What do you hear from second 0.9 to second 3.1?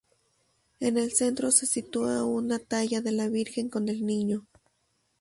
el centro se sitúa una talla